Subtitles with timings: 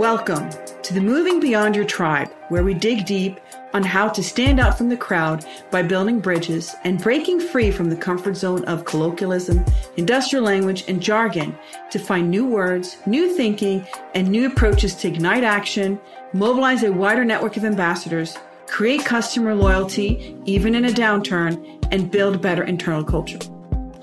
[0.00, 0.48] Welcome
[0.82, 3.38] to the Moving Beyond Your Tribe, where we dig deep
[3.74, 7.90] on how to stand out from the crowd by building bridges and breaking free from
[7.90, 9.62] the comfort zone of colloquialism,
[9.98, 11.54] industrial language, and jargon
[11.90, 16.00] to find new words, new thinking, and new approaches to ignite action,
[16.32, 22.40] mobilize a wider network of ambassadors, create customer loyalty, even in a downturn, and build
[22.40, 23.38] better internal culture.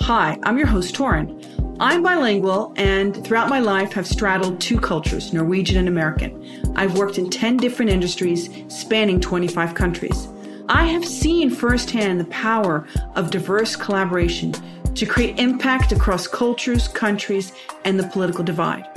[0.07, 1.75] Hi, I'm your host, Torin.
[1.81, 6.63] I'm bilingual and throughout my life have straddled two cultures, Norwegian and American.
[6.77, 10.29] I've worked in 10 different industries spanning 25 countries.
[10.69, 14.53] I have seen firsthand the power of diverse collaboration
[14.95, 17.51] to create impact across cultures, countries,
[17.83, 18.87] and the political divide.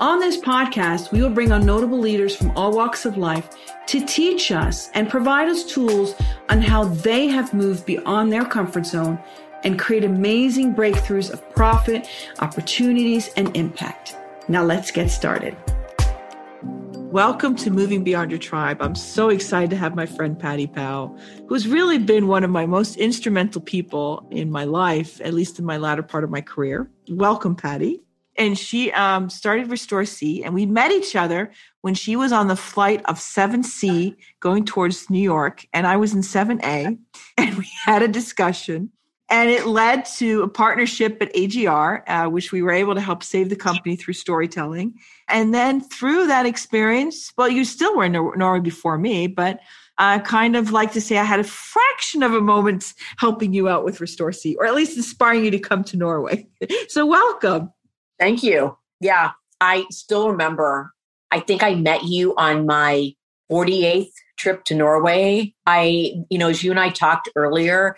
[0.00, 3.48] On this podcast, we will bring on notable leaders from all walks of life
[3.86, 6.14] to teach us and provide us tools
[6.50, 9.18] on how they have moved beyond their comfort zone
[9.64, 12.08] and create amazing breakthroughs of profit,
[12.40, 14.16] opportunities, and impact.
[14.48, 15.56] Now let's get started.
[17.10, 18.82] Welcome to Moving Beyond Your Tribe.
[18.82, 21.16] I'm so excited to have my friend Patty Pao,
[21.48, 25.64] who's really been one of my most instrumental people in my life, at least in
[25.64, 26.90] my latter part of my career.
[27.08, 28.02] Welcome, Patty.
[28.36, 31.50] And she um, started Restorsea, and we met each other
[31.80, 36.12] when she was on the flight of 7C going towards New York, and I was
[36.12, 36.98] in 7A,
[37.38, 38.92] and we had a discussion
[39.30, 43.22] and it led to a partnership at AGR, uh, which we were able to help
[43.22, 44.94] save the company through storytelling.
[45.28, 49.60] And then through that experience, well, you still were in Norway before me, but
[49.98, 53.68] I kind of like to say I had a fraction of a moment helping you
[53.68, 56.46] out with Restorsea, or at least inspiring you to come to Norway.
[56.88, 57.72] so welcome.
[58.18, 58.78] Thank you.
[59.00, 60.92] Yeah, I still remember.
[61.30, 63.12] I think I met you on my
[63.50, 65.54] 48th trip to Norway.
[65.66, 67.96] I, you know, as you and I talked earlier,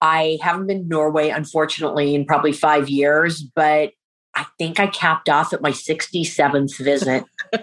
[0.00, 3.92] I haven't been to Norway, unfortunately, in probably five years, but
[4.34, 7.24] I think I capped off at my 67th visit.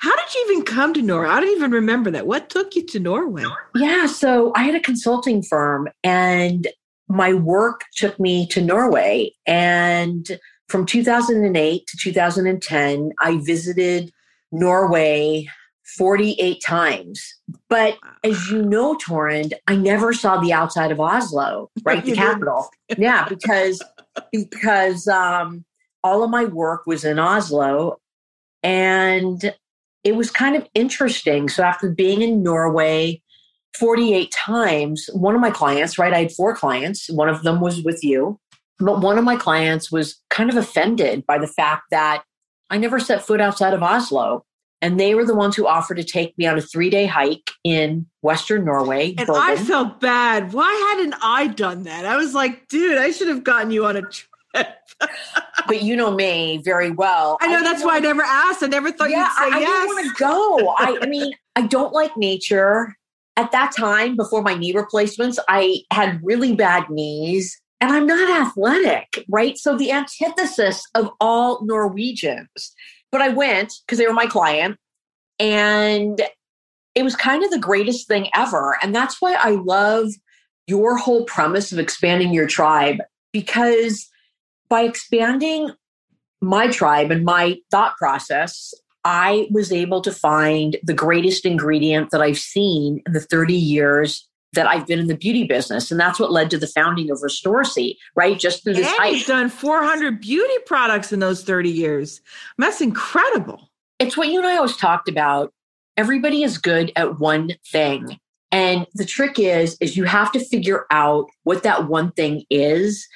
[0.00, 1.28] How did you even come to Norway?
[1.28, 2.26] I don't even remember that.
[2.26, 3.44] What took you to Norway?
[3.74, 6.66] Yeah, so I had a consulting firm and
[7.08, 9.32] my work took me to Norway.
[9.46, 10.38] And
[10.68, 14.12] from 2008 to 2010, I visited
[14.52, 15.48] Norway
[15.96, 17.34] 48 times.
[17.68, 22.04] But as you know, Torrand, I never saw the outside of Oslo, right?
[22.04, 22.68] the capital.
[22.96, 23.82] yeah, because
[24.32, 25.64] because um,
[26.02, 27.98] all of my work was in Oslo
[28.62, 29.54] and
[30.04, 31.48] it was kind of interesting.
[31.48, 33.22] So after being in Norway
[33.78, 36.12] 48 times, one of my clients, right?
[36.12, 37.08] I had four clients.
[37.10, 38.38] One of them was with you.
[38.78, 42.24] But one of my clients was kind of offended by the fact that
[42.70, 44.44] I never set foot outside of Oslo.
[44.82, 47.50] And they were the ones who offered to take me on a three day hike
[47.64, 49.14] in Western Norway.
[49.18, 50.52] And I felt bad.
[50.52, 52.04] Why hadn't I done that?
[52.06, 54.26] I was like, dude, I should have gotten you on a trip.
[55.66, 57.38] but you know me very well.
[57.40, 58.62] I know I that's why I never asked.
[58.62, 59.68] I never thought yeah, you'd say I, yes.
[59.68, 60.74] I didn't want to go.
[60.78, 62.96] I, I mean, I don't like nature.
[63.36, 68.28] At that time, before my knee replacements, I had really bad knees and I'm not
[68.28, 69.56] athletic, right?
[69.56, 72.74] So the antithesis of all Norwegians.
[73.12, 74.78] But I went because they were my client
[75.38, 76.20] and
[76.94, 78.76] it was kind of the greatest thing ever.
[78.82, 80.10] And that's why I love
[80.66, 82.98] your whole premise of expanding your tribe
[83.32, 84.08] because
[84.68, 85.70] by expanding
[86.40, 88.72] my tribe and my thought process,
[89.04, 94.28] I was able to find the greatest ingredient that I've seen in the 30 years
[94.52, 95.90] that I've been in the beauty business.
[95.90, 98.38] And that's what led to the founding of Restorsea, right?
[98.38, 99.14] Just through this and hype.
[99.14, 102.20] You've done 400 beauty products in those 30 years.
[102.58, 103.70] That's incredible.
[103.98, 105.52] It's what you and I always talked about.
[105.96, 108.18] Everybody is good at one thing.
[108.52, 113.06] And the trick is, is you have to figure out what that one thing is.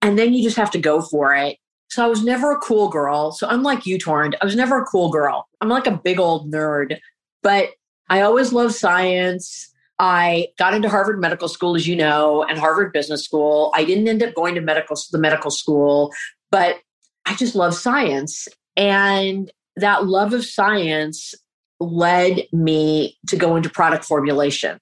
[0.00, 1.58] And then you just have to go for it.
[1.90, 3.32] So I was never a cool girl.
[3.32, 5.46] So unlike you, Torrand, I was never a cool girl.
[5.60, 6.96] I'm like a big old nerd,
[7.42, 7.70] but
[8.08, 9.71] I always loved science.
[9.98, 13.70] I got into Harvard Medical School, as you know, and Harvard Business School.
[13.74, 16.12] I didn't end up going to medical the medical school,
[16.50, 16.78] but
[17.26, 18.48] I just love science.
[18.76, 21.34] And that love of science
[21.80, 24.78] led me to go into product formulation.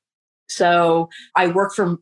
[0.48, 1.96] So I worked for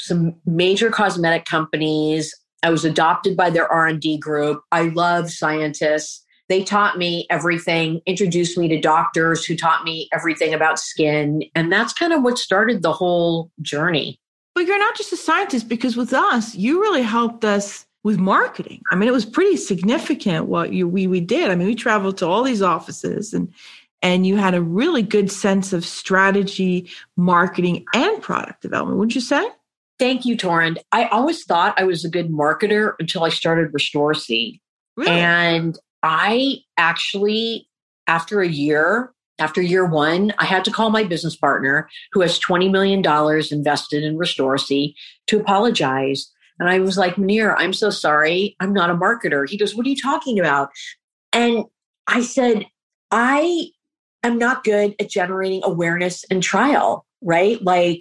[0.00, 2.34] some major cosmetic companies.
[2.62, 4.62] I was adopted by their R&D group.
[4.72, 6.24] I love scientists.
[6.48, 11.44] They taught me everything, introduced me to doctors who taught me everything about skin.
[11.54, 14.18] And that's kind of what started the whole journey.
[14.54, 18.80] But you're not just a scientist because with us, you really helped us with marketing.
[18.90, 21.50] I mean, it was pretty significant what you we we did.
[21.50, 23.52] I mean, we traveled to all these offices and
[24.00, 29.20] and you had a really good sense of strategy, marketing, and product development, wouldn't you
[29.20, 29.46] say?
[29.98, 30.78] Thank you, Torrent.
[30.92, 34.60] I always thought I was a good marketer until I started Restorsea.
[34.96, 35.10] Really?
[35.10, 37.68] And I actually,
[38.06, 42.40] after a year, after year one, I had to call my business partner who has
[42.40, 43.00] $20 million
[43.52, 44.94] invested in Restorsea
[45.28, 46.30] to apologize.
[46.58, 48.56] And I was like, Munir, I'm so sorry.
[48.58, 49.48] I'm not a marketer.
[49.48, 50.70] He goes, What are you talking about?
[51.32, 51.64] And
[52.08, 52.66] I said,
[53.10, 53.68] I
[54.24, 57.62] am not good at generating awareness and trial, right?
[57.62, 57.98] Like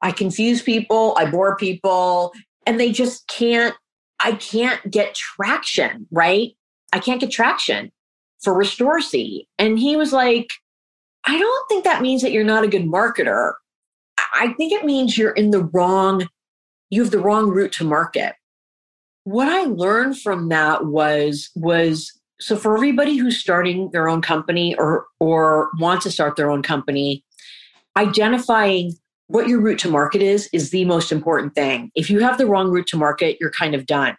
[0.00, 2.32] I confuse people, I bore people,
[2.66, 3.74] and they just can't,
[4.20, 6.50] I can't get traction, right?
[6.92, 7.90] I can't get traction
[8.42, 9.46] for Restorsea.
[9.58, 10.50] And he was like,
[11.24, 13.54] I don't think that means that you're not a good marketer.
[14.34, 16.28] I think it means you're in the wrong,
[16.90, 18.34] you have the wrong route to market.
[19.24, 24.74] What I learned from that was, was so for everybody who's starting their own company
[24.76, 27.24] or or wants to start their own company,
[27.96, 28.92] identifying
[29.26, 31.90] what your route to market is is the most important thing.
[31.94, 34.16] If you have the wrong route to market, you're kind of done.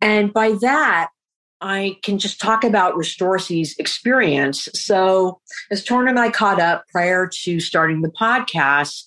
[0.00, 1.10] And by that,
[1.60, 3.38] I can just talk about Restore
[3.78, 4.68] experience.
[4.74, 5.40] So,
[5.70, 9.04] as Torn and I caught up prior to starting the podcast,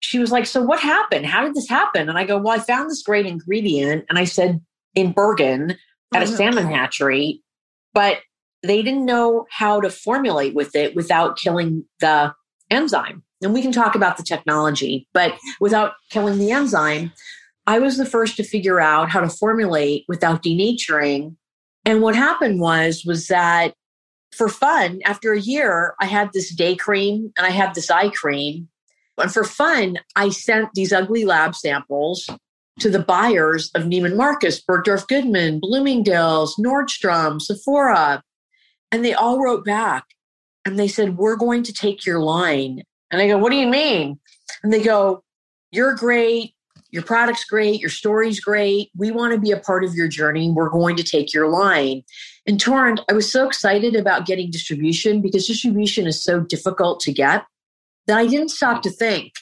[0.00, 1.26] she was like, So, what happened?
[1.26, 2.08] How did this happen?
[2.08, 4.04] And I go, Well, I found this great ingredient.
[4.08, 4.60] And I said,
[4.94, 5.76] In Bergen
[6.14, 6.36] at a mm-hmm.
[6.36, 7.42] salmon hatchery,
[7.94, 8.18] but
[8.62, 12.32] they didn't know how to formulate with it without killing the
[12.70, 13.22] enzyme.
[13.42, 17.12] And we can talk about the technology, but without killing the enzyme,
[17.66, 21.36] I was the first to figure out how to formulate without denaturing.
[21.88, 23.72] And what happened was was that
[24.32, 28.10] for fun, after a year, I had this day cream and I had this eye
[28.10, 28.68] cream.
[29.16, 32.28] And for fun, I sent these ugly lab samples
[32.80, 38.22] to the buyers of Neiman Marcus, Bergdorf Goodman, Bloomingdale's, Nordstrom, Sephora.
[38.92, 40.04] And they all wrote back
[40.66, 42.82] and they said, We're going to take your line.
[43.10, 44.20] And I go, What do you mean?
[44.62, 45.24] And they go,
[45.70, 46.52] You're great.
[46.90, 47.80] Your product's great.
[47.80, 48.90] Your story's great.
[48.96, 50.50] We want to be a part of your journey.
[50.50, 52.02] We're going to take your line.
[52.46, 57.12] And Torrent, I was so excited about getting distribution because distribution is so difficult to
[57.12, 57.44] get
[58.06, 59.32] that I didn't stop to think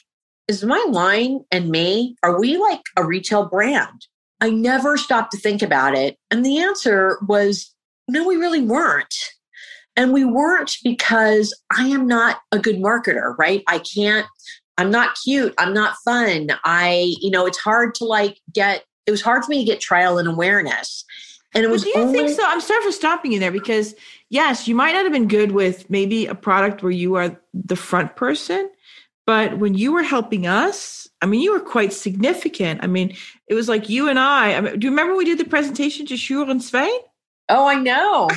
[0.47, 4.07] is my line and me, are we like a retail brand?
[4.39, 6.17] I never stopped to think about it.
[6.31, 7.73] And the answer was
[8.07, 9.13] no, we really weren't.
[9.95, 13.63] And we weren't because I am not a good marketer, right?
[13.67, 14.27] I can't,
[14.77, 15.53] I'm not cute.
[15.57, 16.49] I'm not fun.
[16.63, 19.79] I, you know, it's hard to like get, it was hard for me to get
[19.79, 21.03] trial and awareness.
[21.53, 21.83] And it was.
[21.83, 22.43] But do you only, think so?
[22.45, 23.95] I'm sorry for stopping you there because
[24.29, 27.75] yes, you might not have been good with maybe a product where you are the
[27.75, 28.69] front person,
[29.25, 32.83] but when you were helping us, I mean, you were quite significant.
[32.83, 33.15] I mean,
[33.47, 34.53] it was like you and I.
[34.53, 36.99] I mean, do you remember we did the presentation to Sjoerd and Svein?
[37.49, 38.29] Oh, I know.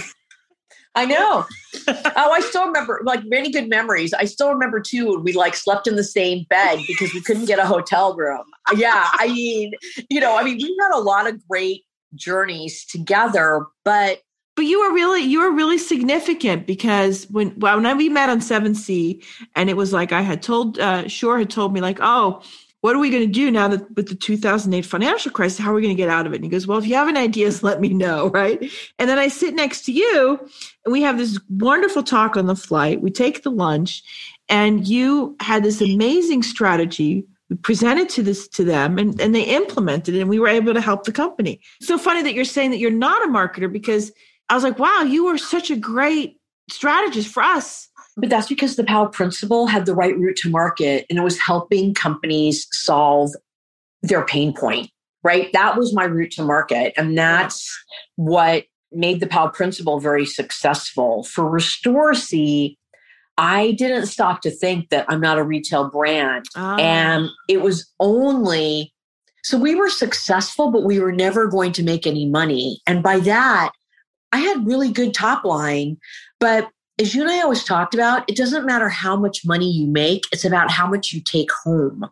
[0.94, 1.46] I know.
[1.88, 4.12] oh, I still remember like many good memories.
[4.12, 5.20] I still remember too.
[5.22, 8.44] We like slept in the same bed because we couldn't get a hotel room.
[8.76, 9.72] Yeah, I mean,
[10.08, 11.84] you know, I mean, we had a lot of great
[12.14, 14.20] journeys together, but
[14.56, 19.24] but you were really you were really significant because when when we met on 7C
[19.54, 22.42] and it was like I had told uh Shore had told me like, oh,
[22.80, 25.58] what are we going to do now that with the 2008 financial crisis?
[25.58, 26.36] How are we going to get out of it?
[26.36, 28.30] And he goes, well, if you have any ideas, let me know.
[28.40, 28.72] Right.
[28.98, 30.38] And then I sit next to you
[30.84, 33.02] and we have this wonderful talk on the flight.
[33.02, 34.02] We take the lunch
[34.48, 39.42] and you had this amazing strategy we presented to this to them and, and they
[39.42, 41.60] implemented it and we were able to help the company.
[41.82, 44.12] so funny that you're saying that you're not a marketer because
[44.48, 47.88] I was like, wow, you were such a great strategist for us.
[48.20, 51.38] But that's because the Pao principle had the right route to market and it was
[51.38, 53.30] helping companies solve
[54.02, 54.90] their pain point,
[55.22, 55.52] right?
[55.52, 56.92] That was my route to market.
[56.96, 57.68] And that's
[58.16, 61.24] what made the Pao principle very successful.
[61.24, 62.76] For Restorsea,
[63.38, 66.46] I didn't stop to think that I'm not a retail brand.
[66.56, 66.76] Ah.
[66.76, 68.92] And it was only
[69.42, 72.82] so we were successful, but we were never going to make any money.
[72.86, 73.72] And by that,
[74.32, 75.96] I had really good top line,
[76.38, 76.68] but
[77.00, 80.24] as you and I always talked about, it doesn't matter how much money you make,
[80.32, 82.08] it's about how much you take home.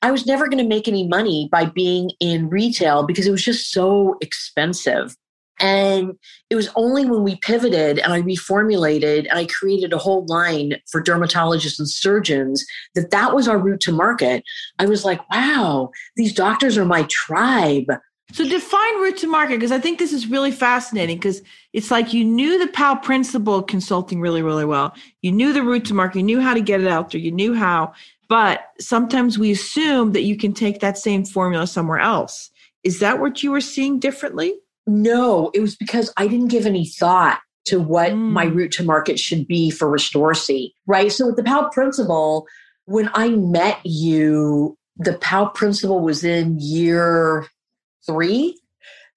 [0.00, 3.44] I was never going to make any money by being in retail because it was
[3.44, 5.14] just so expensive.
[5.60, 6.14] And
[6.48, 10.76] it was only when we pivoted and I reformulated and I created a whole line
[10.90, 14.42] for dermatologists and surgeons that that was our route to market.
[14.78, 17.92] I was like, wow, these doctors are my tribe.
[18.32, 22.12] So define route to market because I think this is really fascinating because it's like
[22.12, 24.94] you knew the Pao principle of consulting really, really well.
[25.22, 27.32] You knew the route to market, you knew how to get it out there, you
[27.32, 27.92] knew how,
[28.28, 32.50] but sometimes we assume that you can take that same formula somewhere else.
[32.84, 34.54] Is that what you were seeing differently?
[34.86, 38.30] No, it was because I didn't give any thought to what mm.
[38.30, 41.12] my route to market should be for Restorsea, right?
[41.12, 42.46] So with the Pao principle,
[42.86, 47.46] when I met you the Pao principle was in year
[48.10, 48.58] three.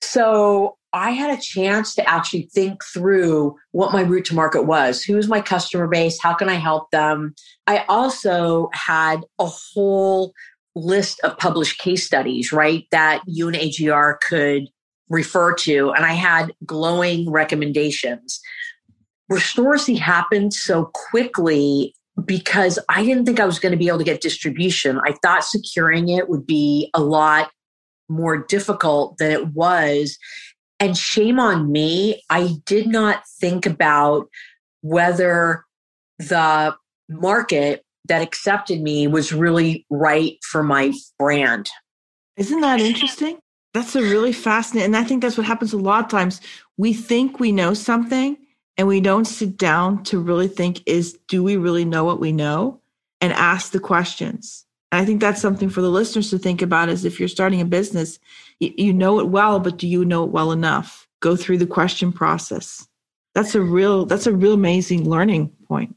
[0.01, 5.01] So I had a chance to actually think through what my route to market was.
[5.01, 6.21] Who's my customer base?
[6.21, 7.33] How can I help them?
[7.65, 10.33] I also had a whole
[10.75, 12.85] list of published case studies, right?
[12.91, 14.67] That you and AGR could
[15.09, 15.91] refer to.
[15.91, 18.39] And I had glowing recommendations.
[19.31, 21.95] Restorsea happened so quickly
[22.25, 24.99] because I didn't think I was going to be able to get distribution.
[25.03, 27.49] I thought securing it would be a lot
[28.09, 30.17] more difficult than it was.
[30.79, 34.27] And shame on me, I did not think about
[34.81, 35.63] whether
[36.19, 36.75] the
[37.09, 41.69] market that accepted me was really right for my brand.
[42.37, 43.39] Isn't that interesting?
[43.73, 44.93] That's a really fascinating.
[44.93, 46.41] And I think that's what happens a lot of times.
[46.77, 48.37] We think we know something
[48.77, 52.31] and we don't sit down to really think is do we really know what we
[52.31, 52.81] know
[53.21, 57.05] and ask the questions i think that's something for the listeners to think about is
[57.05, 58.19] if you're starting a business
[58.59, 61.07] you, know it well but do you know it well enough?
[61.19, 62.87] Go through the question process.
[63.35, 65.95] That's a real that's a real amazing learning point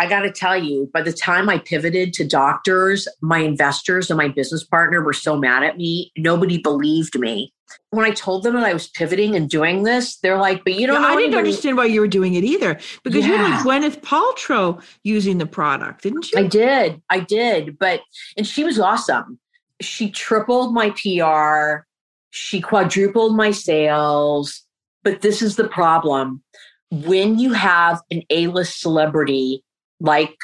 [0.00, 4.16] I got to tell you, by the time I pivoted to doctors, my investors and
[4.16, 6.12] my business partner were so mad at me.
[6.16, 7.52] Nobody believed me
[7.90, 10.86] when I told them that I was pivoting and doing this, they're like, "But you
[10.86, 13.32] don't yeah, know." I didn't understand why you were doing it either because yeah.
[13.32, 16.40] you had Gwyneth Paltrow using the product, didn't you?
[16.40, 18.00] I did, I did, but
[18.36, 19.38] and she was awesome.
[19.80, 21.86] She tripled my PR,
[22.30, 24.62] she quadrupled my sales.
[25.04, 26.42] But this is the problem:
[26.90, 29.62] when you have an A-list celebrity
[30.00, 30.36] like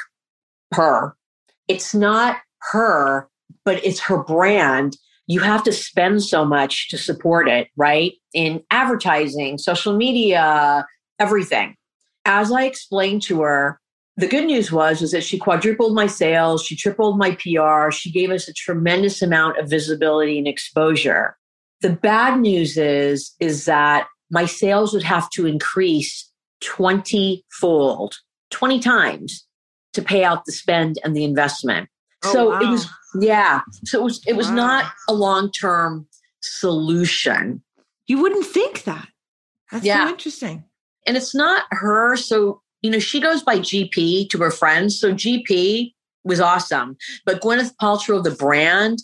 [0.73, 1.15] her,
[1.67, 2.37] it's not
[2.71, 3.29] her,
[3.63, 4.97] but it's her brand
[5.27, 8.13] you have to spend so much to support it, right?
[8.33, 10.85] In advertising, social media,
[11.19, 11.75] everything.
[12.25, 13.79] As I explained to her,
[14.17, 18.11] the good news was is that she quadrupled my sales, she tripled my PR, she
[18.11, 21.35] gave us a tremendous amount of visibility and exposure.
[21.81, 26.31] The bad news is is that my sales would have to increase
[26.61, 28.15] 20 fold,
[28.51, 29.44] 20 times
[29.95, 31.89] to pay out the spend and the investment.
[32.23, 32.59] Oh, so wow.
[32.59, 32.87] it was
[33.19, 33.61] yeah.
[33.85, 34.55] So it was it was wow.
[34.55, 36.07] not a long-term
[36.41, 37.61] solution.
[38.07, 39.07] You wouldn't think that.
[39.71, 40.05] That's yeah.
[40.05, 40.63] so interesting.
[41.07, 42.15] And it's not her.
[42.15, 44.99] So, you know, she goes by GP to her friends.
[44.99, 46.97] So GP was awesome.
[47.25, 48.99] But Gwyneth Paltrow, the brand,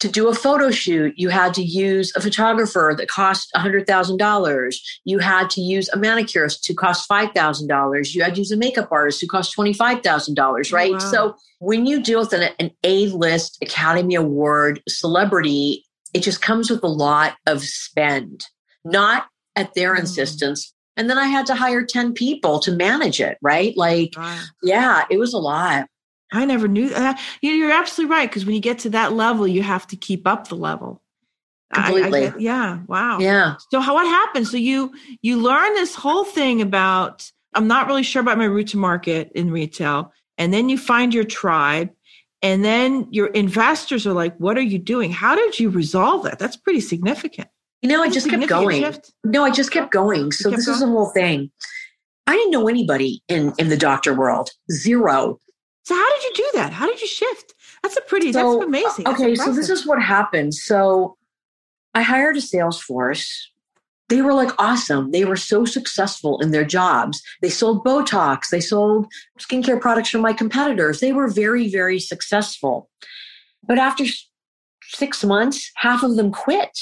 [0.00, 4.76] to do a photo shoot, you had to use a photographer that cost $100,000.
[5.04, 8.14] You had to use a manicurist who cost $5,000.
[8.14, 10.92] You had to use a makeup artist who cost $25,000, right?
[10.92, 10.98] Wow.
[10.98, 16.70] So when you deal with an, an A list Academy Award celebrity, it just comes
[16.70, 18.46] with a lot of spend,
[18.84, 20.00] not at their mm.
[20.00, 20.72] insistence.
[20.96, 23.76] And then I had to hire 10 people to manage it, right?
[23.76, 24.40] Like, wow.
[24.62, 25.86] yeah, it was a lot.
[26.34, 27.20] I never knew that.
[27.40, 28.28] You're absolutely right.
[28.28, 31.02] Because when you get to that level, you have to keep up the level.
[31.72, 32.02] Completely.
[32.02, 32.78] I, I get, yeah.
[32.86, 33.18] Wow.
[33.18, 33.56] Yeah.
[33.70, 34.46] So how what happened?
[34.46, 38.68] So you you learn this whole thing about I'm not really sure about my route
[38.68, 41.90] to market in retail, and then you find your tribe,
[42.42, 45.10] and then your investors are like, "What are you doing?
[45.12, 46.38] How did you resolve that?
[46.38, 47.48] That's pretty significant."
[47.82, 48.82] You know, I just kept going.
[48.82, 49.12] Shift.
[49.24, 50.32] No, I just kept going.
[50.32, 50.74] So kept this going?
[50.74, 51.50] is the whole thing.
[52.26, 54.50] I didn't know anybody in in the doctor world.
[54.70, 55.38] Zero.
[55.84, 56.72] So how did you do that?
[56.72, 57.54] How did you shift?
[57.82, 59.04] That's a pretty, so, that's amazing.
[59.04, 59.54] That's okay, impressive.
[59.54, 60.54] so this is what happened.
[60.54, 61.16] So
[61.94, 63.50] I hired a sales force.
[64.08, 65.10] They were like awesome.
[65.12, 67.22] They were so successful in their jobs.
[67.42, 68.48] They sold Botox.
[68.50, 69.06] They sold
[69.38, 71.00] skincare products from my competitors.
[71.00, 72.90] They were very, very successful.
[73.66, 74.04] But after
[74.82, 76.78] six months, half of them quit.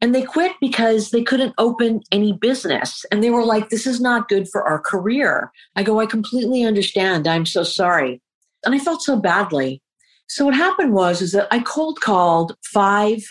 [0.00, 3.04] And they quit because they couldn't open any business.
[3.10, 5.50] And they were like, this is not good for our career.
[5.74, 7.26] I go, I completely understand.
[7.26, 8.20] I'm so sorry.
[8.64, 9.82] And I felt so badly.
[10.28, 13.22] So what happened was is that I cold called five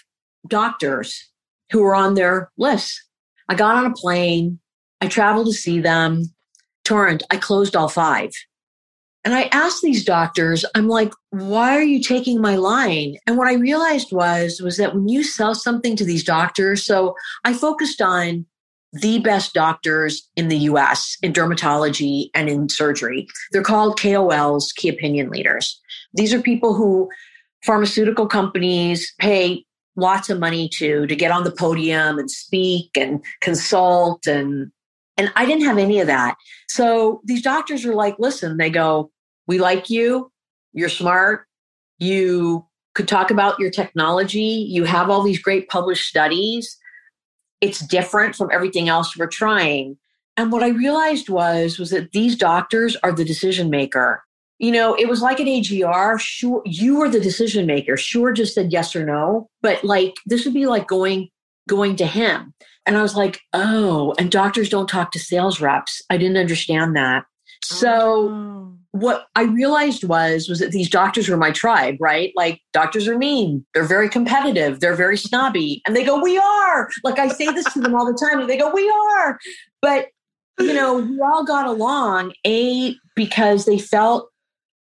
[0.48, 1.30] doctors
[1.72, 3.02] who were on their list.
[3.50, 4.60] I got on a plane.
[5.02, 6.24] I traveled to see them.
[6.84, 8.32] Torrent, I closed all five.
[9.26, 13.18] And I asked these doctors, I'm like, why are you taking my line?
[13.26, 17.16] And what I realized was, was that when you sell something to these doctors, so
[17.44, 18.46] I focused on
[18.94, 23.28] the best doctors in the US in dermatology and in surgery.
[23.52, 25.82] They're called KOLs, key opinion leaders.
[26.14, 27.10] These are people who
[27.64, 29.66] pharmaceutical companies pay
[29.98, 34.72] lots of money to to get on the podium and speak and consult and
[35.18, 36.36] and I didn't have any of that.
[36.68, 39.12] So these doctors are like, listen, they go,
[39.48, 40.32] we like you.
[40.74, 41.46] You're smart.
[42.00, 44.66] You could talk about your technology.
[44.70, 46.78] You have all these great published studies.
[47.62, 49.98] It's different from everything else we're trying.
[50.38, 54.24] And what I realized was was that these doctors are the decision maker.
[54.60, 56.18] you know, it was like an AGR.
[56.18, 57.98] Sure, you were the decision maker.
[57.98, 59.50] Sure just said yes or no.
[59.62, 61.30] But like this would be like going
[61.68, 62.54] going to him.
[62.86, 66.02] And I was like, oh, and doctors don't talk to sales reps.
[66.10, 67.26] I didn't understand that.
[67.64, 68.78] So oh.
[68.96, 72.32] What I realized was was that these doctors were my tribe, right?
[72.36, 73.66] Like doctors are mean.
[73.74, 74.80] They're very competitive.
[74.80, 75.82] They're very snobby.
[75.86, 78.50] And they go, "We are." Like I say this to them all the time and
[78.50, 79.38] they go, "We are."
[79.82, 80.08] But
[80.60, 84.30] you know, we all got along a because they felt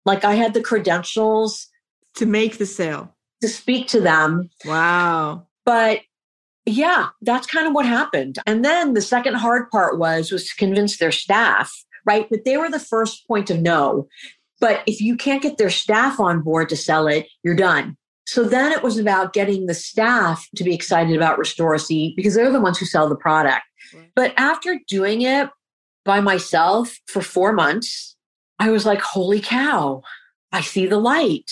[0.04, 1.66] like I had the credentials
[2.14, 4.48] to make the sale, to speak to them.
[4.64, 5.48] Wow.
[5.64, 6.02] But
[6.64, 8.38] yeah, that's kind of what happened.
[8.46, 11.72] And then the second hard part was was to convince their staff,
[12.06, 12.26] right?
[12.30, 14.08] But they were the first point of no.
[14.60, 17.96] But if you can't get their staff on board to sell it, you're done.
[18.26, 22.50] So then it was about getting the staff to be excited about Restorsea because they're
[22.50, 23.62] the ones who sell the product.
[23.94, 24.10] Right.
[24.16, 25.48] But after doing it
[26.04, 28.16] by myself for four months,
[28.58, 30.02] I was like, holy cow,
[30.50, 31.50] I see the light.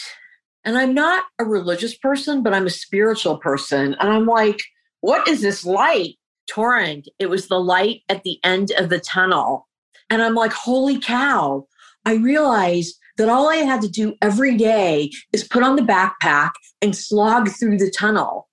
[0.65, 3.95] And I'm not a religious person, but I'm a spiritual person.
[4.01, 4.59] And I'm like,
[5.01, 6.17] what is this light?
[6.49, 7.09] Torrent.
[7.19, 9.69] It was the light at the end of the tunnel.
[10.11, 11.67] And I'm like, holy cow.
[12.05, 16.51] I realized that all I had to do every day is put on the backpack
[16.83, 18.49] and slog through the tunnel.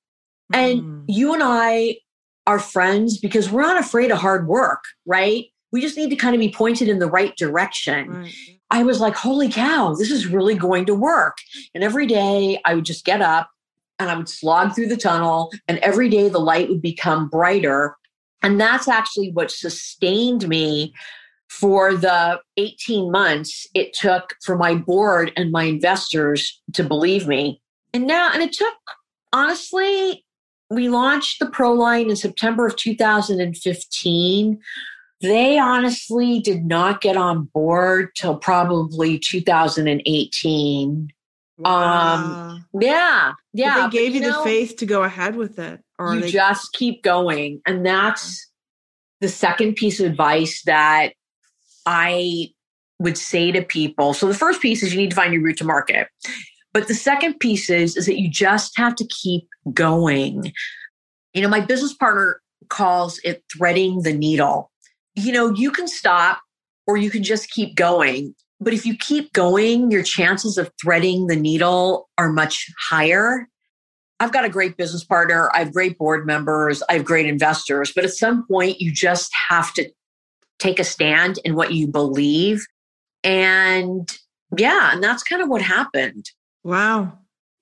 [0.54, 0.58] Mm.
[0.58, 1.98] And you and I
[2.48, 5.46] are friends because we're not afraid of hard work, right?
[5.72, 8.10] We just need to kind of be pointed in the right direction.
[8.10, 8.34] Right.
[8.70, 11.38] I was like, holy cow, this is really going to work.
[11.74, 13.50] And every day I would just get up
[14.00, 17.96] and I would slog through the tunnel, and every day the light would become brighter.
[18.42, 20.92] And that's actually what sustained me
[21.52, 27.62] for the 18 months it took for my board and my investors to believe me.
[27.94, 28.74] And now, and it took,
[29.34, 30.26] honestly,
[30.70, 34.60] we launched the Pro line in September of 2015.
[35.22, 41.10] They honestly did not get on board till probably 2018.
[41.66, 43.76] Um, yeah, yeah.
[43.76, 46.22] But they gave you, you know, the faith to go ahead with it, or you
[46.22, 48.50] they- just keep going, and that's
[49.20, 51.12] the second piece of advice that
[51.86, 52.50] I
[53.00, 54.14] would say to people.
[54.14, 56.08] So the first piece is you need to find your route to market,
[56.74, 60.54] but the second piece is is that you just have to keep going.
[61.34, 64.72] You know, my business partner calls it threading the needle.
[65.16, 66.42] You know, you can stop
[66.88, 68.36] or you can just keep going.
[68.60, 73.48] But if you keep going, your chances of threading the needle are much higher.
[74.20, 75.50] I've got a great business partner.
[75.56, 76.84] I have great board members.
[76.88, 77.92] I have great investors.
[77.94, 79.90] But at some point, you just have to
[80.62, 82.66] take a stand in what you believe.
[83.24, 84.10] And
[84.58, 86.30] yeah, and that's kind of what happened.
[86.64, 87.18] Wow.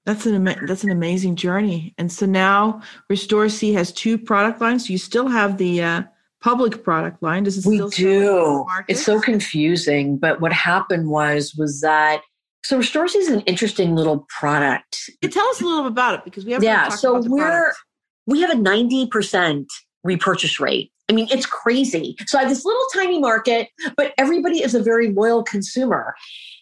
[0.06, 1.94] That's an that's an amazing journey.
[1.98, 2.82] And so now
[3.12, 4.88] Restorsea has two product lines.
[4.88, 6.04] So you still have the uh,
[6.42, 7.44] public product line?
[7.44, 8.66] Does it we do?
[8.88, 10.18] It's so confusing.
[10.18, 12.22] But what happened was was that
[12.64, 15.10] so Restorsea is an interesting little product.
[15.22, 16.90] Can tell us a little about it because we have yeah.
[16.90, 17.78] so we're product.
[18.26, 19.68] we have a ninety percent
[20.04, 20.92] repurchase rate.
[21.10, 22.16] I mean, it's crazy.
[22.28, 26.16] So I have this little tiny market, but everybody is a very loyal consumer.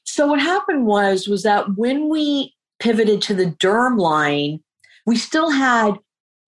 [0.06, 4.62] So what happened was was that when we pivoted to the derm line,
[5.06, 5.96] we still had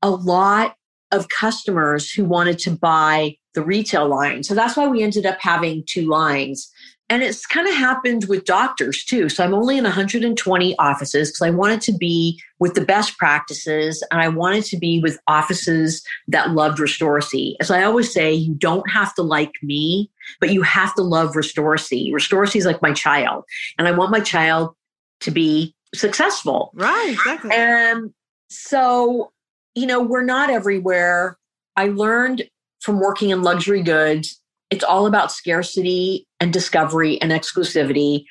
[0.01, 0.75] a lot
[1.11, 4.43] of customers who wanted to buy the retail line.
[4.43, 6.71] So that's why we ended up having two lines.
[7.09, 9.29] And it's kind of happened with doctors too.
[9.29, 14.03] So I'm only in 120 offices because I wanted to be with the best practices
[14.11, 17.55] and I wanted to be with offices that loved Restorsea.
[17.59, 21.33] As I always say, you don't have to like me, but you have to love
[21.33, 22.11] Restorsea.
[22.11, 23.43] Restorsea is like my child,
[23.77, 24.75] and I want my child
[25.21, 26.71] to be successful.
[26.75, 27.51] Right, exactly.
[27.51, 28.13] And
[28.49, 29.31] so
[29.75, 31.37] you know, we're not everywhere.
[31.75, 32.49] I learned
[32.81, 38.23] from working in luxury goods, it's all about scarcity and discovery and exclusivity.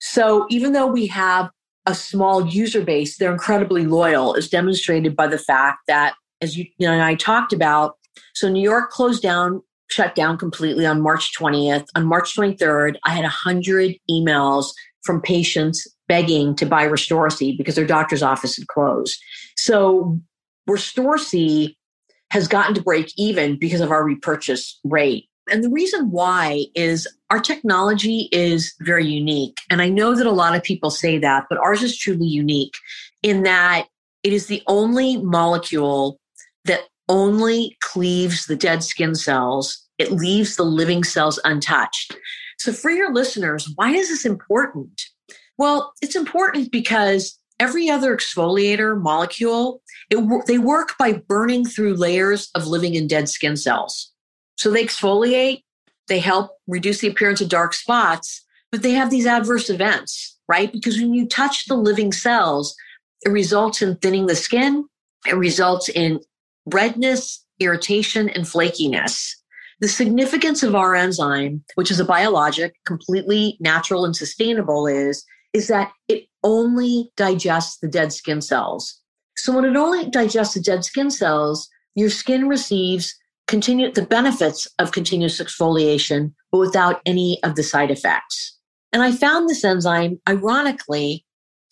[0.00, 1.50] So even though we have
[1.86, 6.66] a small user base, they're incredibly loyal, as demonstrated by the fact that, as you,
[6.78, 7.94] you know, I talked about,
[8.34, 11.86] so New York closed down, shut down completely on March 20th.
[11.94, 14.72] On March 23rd, I had 100 emails
[15.04, 19.16] from patients begging to buy Restorsea because their doctor's office had closed.
[19.56, 20.18] So
[20.68, 21.74] Restorsea
[22.30, 25.28] has gotten to break even because of our repurchase rate.
[25.48, 29.58] And the reason why is our technology is very unique.
[29.70, 32.74] And I know that a lot of people say that, but ours is truly unique
[33.22, 33.86] in that
[34.22, 36.18] it is the only molecule
[36.64, 39.86] that only cleaves the dead skin cells.
[39.98, 42.16] It leaves the living cells untouched.
[42.58, 45.00] So for your listeners, why is this important?
[45.58, 49.80] Well, it's important because every other exfoliator molecule,
[50.10, 54.12] it, they work by burning through layers of living and dead skin cells.
[54.56, 55.62] So they exfoliate,
[56.08, 58.42] they help reduce the appearance of dark spots,
[58.72, 60.72] but they have these adverse events, right?
[60.72, 62.74] Because when you touch the living cells,
[63.22, 64.86] it results in thinning the skin,
[65.26, 66.20] it results in
[66.66, 69.32] redness, irritation, and flakiness.
[69.80, 75.68] The significance of our enzyme, which is a biologic, completely natural and sustainable, is, is
[75.68, 79.00] that it only digests the dead skin cells.
[79.36, 83.14] So when it only digests the dead skin cells, your skin receives
[83.46, 88.58] continue the benefits of continuous exfoliation, but without any of the side effects.
[88.92, 91.24] And I found this enzyme, ironically,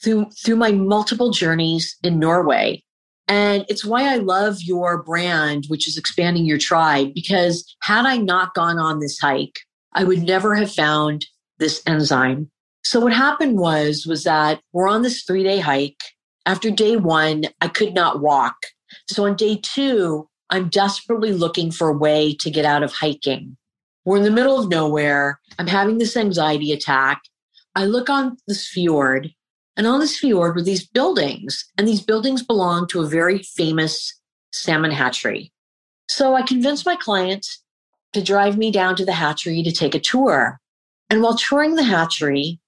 [0.02, 2.82] through, through my multiple journeys in Norway.
[3.26, 8.18] And it's why I love your brand, which is expanding your tribe, because had I
[8.18, 9.60] not gone on this hike,
[9.94, 11.24] I would never have found
[11.58, 12.50] this enzyme.
[12.82, 16.02] So what happened was, was that we're on this three day hike.
[16.44, 18.56] After day one, I could not walk.
[19.08, 23.56] So on day two, I'm desperately looking for a way to get out of hiking.
[24.04, 25.40] We're in the middle of nowhere.
[25.58, 27.22] I'm having this anxiety attack.
[27.74, 29.32] I look on this fjord,
[29.76, 34.14] and on this fjord were these buildings, and these buildings belong to a very famous
[34.52, 35.52] salmon hatchery.
[36.08, 37.46] So I convinced my client
[38.12, 40.60] to drive me down to the hatchery to take a tour.
[41.10, 42.60] And while touring the hatchery,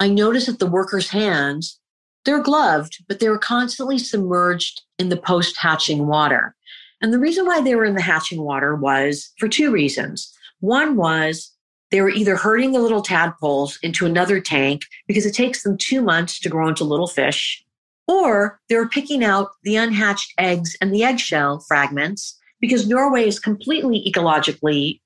[0.00, 1.78] I noticed that the workers' hands,
[2.24, 6.54] they're gloved, but they were constantly submerged in the post hatching water.
[7.04, 10.34] And the reason why they were in the hatching water was for two reasons.
[10.60, 11.52] One was
[11.90, 16.00] they were either herding the little tadpoles into another tank because it takes them two
[16.00, 17.62] months to grow into little fish,
[18.08, 23.38] or they were picking out the unhatched eggs and the eggshell fragments because Norway is
[23.38, 25.02] completely ecologically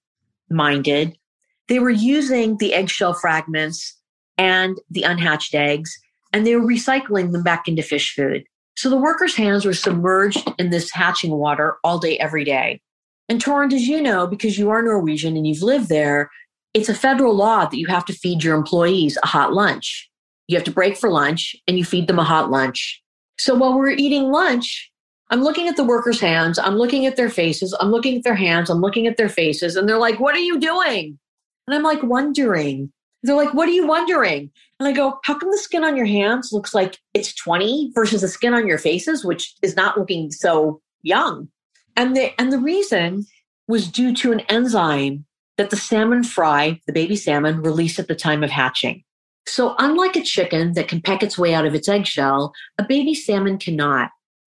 [0.48, 1.18] minded.
[1.66, 3.96] They were using the eggshell fragments
[4.36, 5.98] and the unhatched eggs,
[6.32, 8.44] and they were recycling them back into fish food.
[8.78, 12.80] So the workers' hands were submerged in this hatching water all day, every day.
[13.28, 16.30] And Torrent, as you know, because you are Norwegian and you've lived there,
[16.74, 20.08] it's a federal law that you have to feed your employees a hot lunch.
[20.46, 23.02] You have to break for lunch and you feed them a hot lunch.
[23.36, 24.92] So while we're eating lunch,
[25.30, 28.36] I'm looking at the workers' hands, I'm looking at their faces, I'm looking at their
[28.36, 31.18] hands, I'm looking at their faces, and they're like, What are you doing?
[31.66, 32.92] And I'm like, wondering.
[33.22, 34.50] They're like, What are you wondering?
[34.78, 38.20] And I go, How come the skin on your hands looks like it's 20 versus
[38.20, 41.48] the skin on your faces, which is not looking so young?
[41.96, 43.26] And the and the reason
[43.66, 45.24] was due to an enzyme
[45.56, 49.02] that the salmon fry, the baby salmon, release at the time of hatching.
[49.46, 53.14] So unlike a chicken that can peck its way out of its eggshell, a baby
[53.14, 54.10] salmon cannot.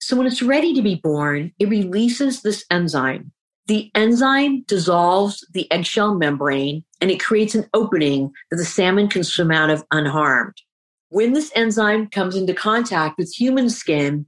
[0.01, 3.33] So when it's ready to be born, it releases this enzyme.
[3.66, 9.24] The enzyme dissolves the eggshell membrane and it creates an opening that the salmon can
[9.24, 10.54] swim out of unharmed.
[11.11, 14.26] When this enzyme comes into contact with human skin,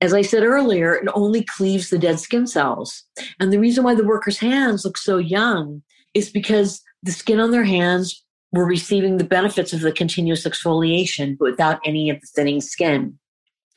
[0.00, 3.02] as I said earlier, it only cleaves the dead skin cells.
[3.40, 5.82] And the reason why the worker's hands look so young
[6.14, 11.36] is because the skin on their hands were receiving the benefits of the continuous exfoliation,
[11.38, 13.18] but without any of the thinning skin.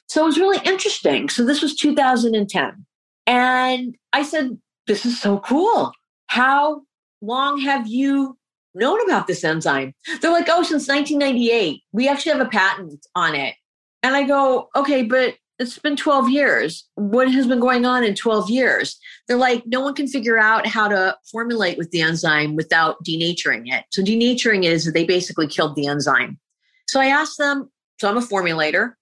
[0.07, 1.29] So it was really interesting.
[1.29, 2.85] So this was 2010.
[3.27, 5.91] And I said, This is so cool.
[6.27, 6.81] How
[7.21, 8.37] long have you
[8.73, 9.93] known about this enzyme?
[10.21, 11.81] They're like, Oh, since 1998.
[11.91, 13.55] We actually have a patent on it.
[14.03, 16.87] And I go, Okay, but it's been 12 years.
[16.95, 18.99] What has been going on in 12 years?
[19.27, 23.71] They're like, no one can figure out how to formulate with the enzyme without denaturing
[23.71, 23.85] it.
[23.91, 26.39] So, denaturing is they basically killed the enzyme.
[26.87, 28.93] So, I asked them, so I'm a formulator.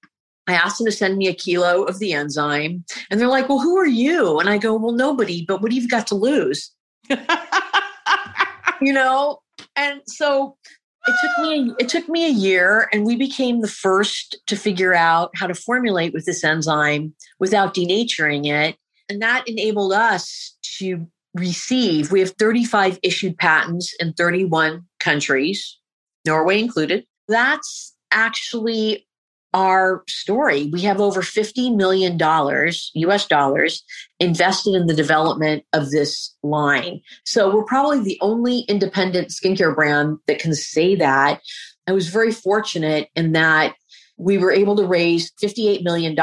[0.47, 2.83] I asked them to send me a kilo of the enzyme.
[3.09, 4.39] And they're like, well, who are you?
[4.39, 6.71] And I go, well, nobody, but what do you've got to lose?
[8.81, 9.39] you know?
[9.75, 10.57] And so
[11.07, 14.93] it took me it took me a year and we became the first to figure
[14.93, 18.75] out how to formulate with this enzyme without denaturing it
[19.07, 25.77] and that enabled us to receive we have 35 issued patents in 31 countries
[26.25, 29.07] norway included that's actually
[29.53, 30.69] our story.
[30.71, 33.83] We have over $50 million US dollars
[34.19, 37.01] invested in the development of this line.
[37.25, 41.41] So we're probably the only independent skincare brand that can say that.
[41.87, 43.75] I was very fortunate in that
[44.17, 46.15] we were able to raise $58 million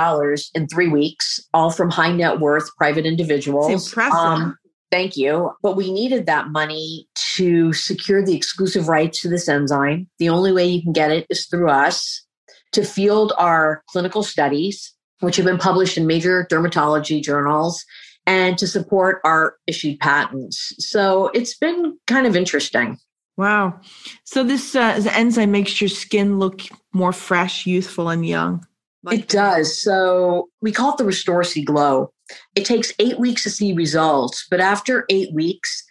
[0.54, 3.70] in three weeks, all from high net worth private individuals.
[3.70, 4.18] It's impressive.
[4.18, 4.58] Um,
[4.90, 5.50] thank you.
[5.62, 10.08] But we needed that money to secure the exclusive rights to this enzyme.
[10.18, 12.25] The only way you can get it is through us
[12.72, 17.84] to field our clinical studies, which have been published in major dermatology journals,
[18.26, 20.72] and to support our issued patents.
[20.78, 22.98] So it's been kind of interesting.
[23.36, 23.80] Wow.
[24.24, 28.66] So this, uh, enzyme makes your skin look more fresh, youthful, and young.
[29.02, 29.80] Like it does.
[29.80, 32.10] So we call it the Restore Glow.
[32.56, 35.84] It takes eight weeks to see results, but after eight weeks,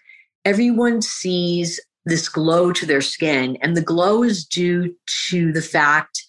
[0.43, 3.57] everyone sees this glow to their skin.
[3.61, 4.93] And the glow is due
[5.29, 6.24] to the fact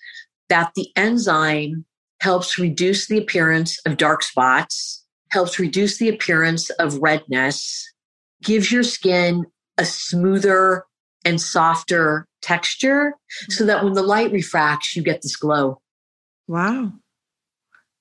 [0.49, 1.85] that the enzyme
[2.21, 7.93] helps reduce the appearance of dark spots, helps reduce the appearance of redness,
[8.43, 9.45] gives your skin
[9.79, 10.85] a smoother
[11.25, 13.15] and softer texture
[13.49, 15.81] so that when the light refracts, you get this glow.
[16.47, 16.93] Wow.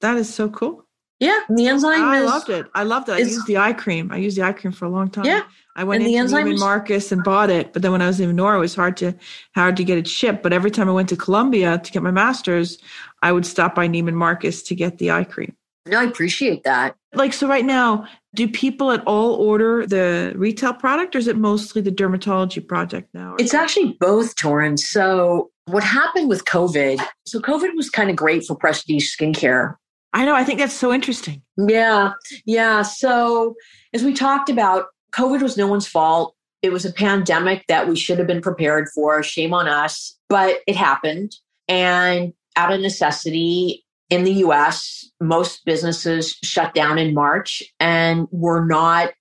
[0.02, 0.85] That is so cool.
[1.26, 2.02] Yeah, the enzyme.
[2.02, 2.68] Ah, I is, loved it.
[2.76, 3.14] I loved it.
[3.14, 4.12] I used the eye cream.
[4.12, 5.26] I used the eye cream for a long time.
[5.26, 5.42] Yeah,
[5.76, 8.08] I went and into the enzyme Neiman Marcus and bought it, but then when I
[8.08, 9.14] was in Nora, it was hard to
[9.56, 10.44] hard to get it shipped.
[10.44, 12.78] But every time I went to Columbia to get my master's,
[13.24, 15.56] I would stop by Neiman Marcus to get the eye cream.
[15.88, 16.96] No, I appreciate that.
[17.14, 21.38] Like so, right now, do people at all order the retail product, or is it
[21.38, 23.36] mostly the dermatology product now?
[23.40, 24.78] It's actually both, Torrin.
[24.78, 27.06] So, what happened with COVID?
[27.26, 29.76] So, COVID was kind of great for prestige skincare.
[30.16, 30.34] I know.
[30.34, 31.42] I think that's so interesting.
[31.58, 32.14] Yeah,
[32.46, 32.84] yeah.
[32.84, 33.56] So,
[33.94, 36.36] as we talked about, COVID was no one's fault.
[36.62, 39.22] It was a pandemic that we should have been prepared for.
[39.22, 41.34] Shame on us, but it happened.
[41.68, 48.66] And out of necessity, in the US, most businesses shut down in March and were
[48.66, 49.12] not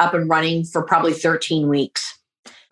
[0.00, 2.18] up and running for probably 13 weeks.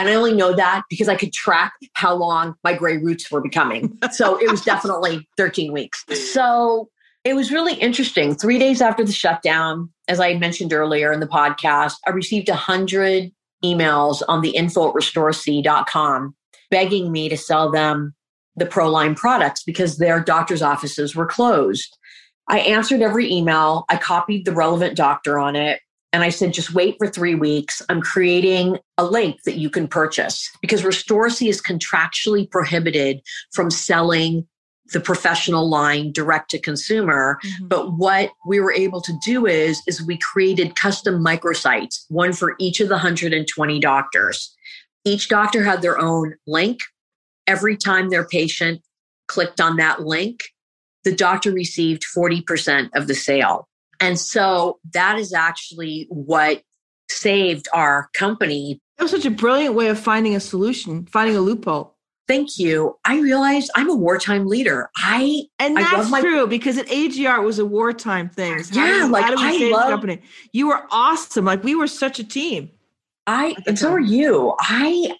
[0.00, 3.40] And I only know that because I could track how long my gray roots were
[3.40, 3.98] becoming.
[4.12, 6.04] So it was definitely 13 weeks.
[6.32, 6.88] So
[7.28, 8.34] it was really interesting.
[8.34, 13.30] Three days after the shutdown, as I mentioned earlier in the podcast, I received 100
[13.64, 16.34] emails on the info at restorsea.com
[16.70, 18.14] begging me to sell them
[18.56, 21.96] the Proline products because their doctor's offices were closed.
[22.48, 23.84] I answered every email.
[23.88, 25.80] I copied the relevant doctor on it.
[26.12, 27.82] And I said, just wait for three weeks.
[27.90, 33.20] I'm creating a link that you can purchase because Restorsea is contractually prohibited
[33.52, 34.46] from selling
[34.92, 37.38] the professional line direct to consumer.
[37.44, 37.68] Mm-hmm.
[37.68, 42.54] But what we were able to do is, is we created custom microsites, one for
[42.58, 44.54] each of the 120 doctors.
[45.04, 46.80] Each doctor had their own link.
[47.46, 48.82] Every time their patient
[49.26, 50.44] clicked on that link,
[51.04, 53.68] the doctor received 40% of the sale.
[54.00, 56.62] And so that is actually what
[57.10, 58.80] saved our company.
[58.96, 61.96] That was such a brilliant way of finding a solution, finding a loophole.
[62.28, 62.96] Thank you.
[63.06, 64.90] I realized I'm a wartime leader.
[64.96, 68.62] I And I love that's my- true because at AGR it was a wartime thing.
[68.62, 70.20] So do Yeah, like, do we I love- the company?
[70.52, 71.46] You were awesome.
[71.46, 72.70] Like we were such a team.
[73.26, 74.54] I and so are you.
[74.60, 75.14] I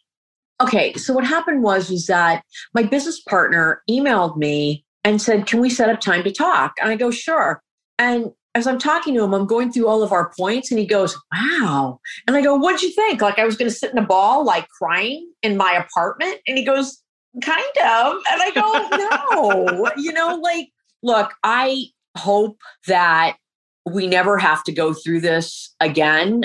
[0.62, 0.94] okay.
[0.94, 2.42] So what happened was was that
[2.74, 6.90] my business partner emailed me and said, "Can we set up time to talk?" And
[6.90, 7.62] I go, "Sure."
[7.98, 10.86] And as I'm talking to him, I'm going through all of our points, and he
[10.86, 13.98] goes, "Wow!" And I go, "What'd you think?" Like I was going to sit in
[13.98, 17.02] a ball, like crying in my apartment, and he goes,
[17.42, 20.68] "Kind of." And I go, "No," you know, like
[21.02, 21.84] look, I
[22.16, 23.36] hope that
[23.86, 26.44] we never have to go through this again,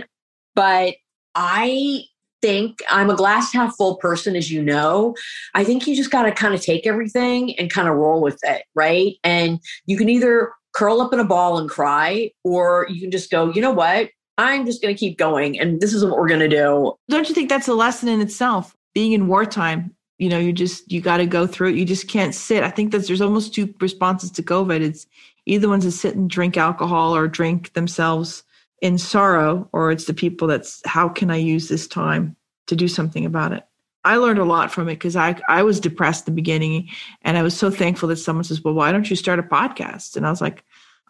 [0.56, 0.95] but
[1.36, 2.04] I
[2.41, 5.15] think I'm a glass half full person, as you know.
[5.54, 8.38] I think you just got to kind of take everything and kind of roll with
[8.43, 9.15] it, right?
[9.23, 13.31] And you can either curl up in a ball and cry, or you can just
[13.31, 14.09] go, you know what?
[14.38, 16.93] I'm just going to keep going, and this is what we're going to do.
[17.09, 18.75] Don't you think that's a lesson in itself?
[18.95, 21.75] Being in wartime, you know, you just you got to go through it.
[21.75, 22.63] You just can't sit.
[22.63, 24.81] I think that there's almost two responses to COVID.
[24.81, 25.05] It's
[25.45, 28.43] either ones that sit and drink alcohol or drink themselves
[28.81, 32.36] in sorrow, or it's the people that's how can I use this time
[32.67, 33.63] to do something about it.
[34.06, 36.89] I learned a lot from it because I I was depressed the beginning,
[37.22, 40.18] and I was so thankful that someone says, "Well, why don't you start a podcast?"
[40.18, 40.63] And I was like,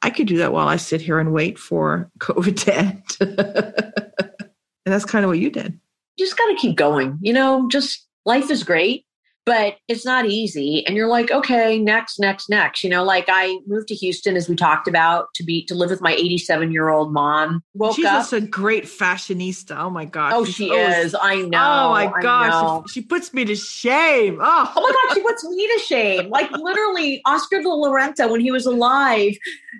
[0.03, 3.03] I could do that while I sit here and wait for COVID to end.
[3.19, 5.79] and that's kind of what you did.
[6.17, 7.17] You just got to keep going.
[7.21, 9.05] You know, just life is great,
[9.45, 10.85] but it's not easy.
[10.87, 12.83] And you're like, okay, next, next, next.
[12.83, 15.89] You know, like I moved to Houston, as we talked about, to be to live
[15.89, 17.61] with my 87 year old mom.
[17.73, 18.19] Woke She's up.
[18.19, 19.77] just a great fashionista.
[19.77, 20.31] Oh my gosh.
[20.35, 21.15] oh, She's she always- is.
[21.21, 21.87] I know.
[21.87, 22.83] Oh my gosh.
[22.89, 24.39] She, she puts me to shame.
[24.41, 26.29] Oh, Oh my God, she puts me to shame.
[26.29, 29.33] Like literally, Oscar de la Renta, when he was alive,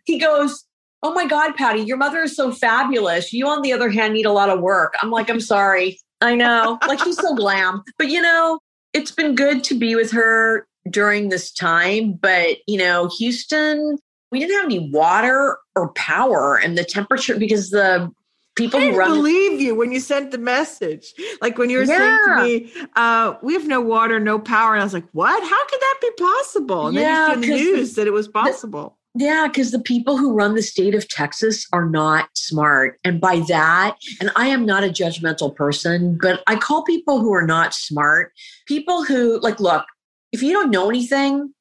[0.06, 0.66] he goes,
[1.02, 3.34] Oh my God, Patty, your mother is so fabulous.
[3.34, 4.94] You, on the other hand, need a lot of work.
[5.02, 6.00] I'm like, I'm sorry.
[6.22, 6.80] I know.
[6.88, 7.84] Like she's so glam.
[7.98, 8.60] But you know,
[8.94, 12.14] it's been good to be with her during this time.
[12.14, 13.98] But you know, Houston,
[14.32, 18.12] we didn't have any water or power and the temperature because the
[18.56, 21.14] people I who didn't run believe you when you sent the message.
[21.42, 24.74] Like when you were saying to me, uh, we have no water, no power.
[24.74, 25.42] And I was like, what?
[25.42, 26.88] How could that be possible?
[26.88, 28.98] And Yeah, then you see in the 'cause the- news that it was possible.
[29.16, 33.00] Yeah, because the people who run the state of Texas are not smart.
[33.04, 37.32] And by that, and I am not a judgmental person, but I call people who
[37.34, 38.32] are not smart
[38.68, 39.86] people who, like, look,
[40.32, 41.54] if you don't know anything,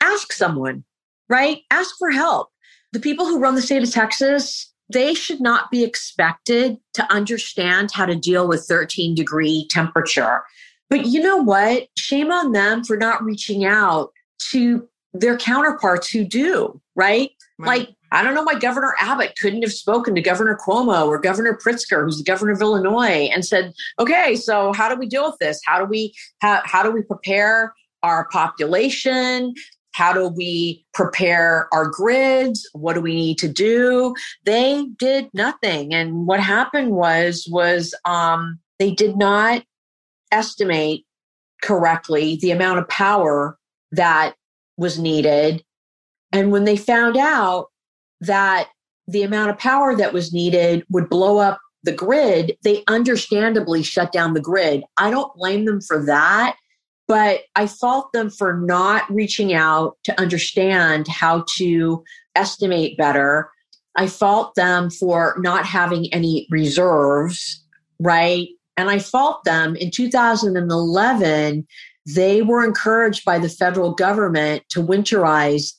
[0.00, 0.84] ask someone,
[1.28, 1.62] right?
[1.70, 2.50] Ask for help.
[2.92, 7.90] The people who run the state of Texas, they should not be expected to understand
[7.92, 10.42] how to deal with 13 degree temperature.
[10.88, 11.88] But you know what?
[11.96, 14.12] Shame on them for not reaching out
[14.50, 17.30] to their counterparts who do, right?
[17.58, 17.66] right.
[17.66, 21.58] Like, I don't know why Governor Abbott couldn't have spoken to Governor Cuomo or Governor
[21.64, 25.38] Pritzker, who's the governor of Illinois, and said, "Okay, so how do we deal with
[25.38, 25.60] this?
[25.64, 29.54] How do we how, how do we prepare our population?
[29.92, 32.68] How do we prepare our grids?
[32.72, 38.58] What do we need to do?" They did nothing, and what happened was was um,
[38.80, 39.62] they did not
[40.32, 41.04] estimate
[41.62, 43.56] correctly the amount of power
[43.92, 44.34] that
[44.80, 45.62] was needed.
[46.32, 47.66] And when they found out
[48.22, 48.68] that
[49.06, 54.10] the amount of power that was needed would blow up the grid, they understandably shut
[54.10, 54.82] down the grid.
[54.96, 56.56] I don't blame them for that,
[57.06, 62.02] but I fault them for not reaching out to understand how to
[62.34, 63.50] estimate better.
[63.96, 67.62] I fault them for not having any reserves,
[67.98, 68.48] right?
[68.78, 71.66] And I fault them in 2011,
[72.06, 75.72] they were encouraged by the federal government to winterize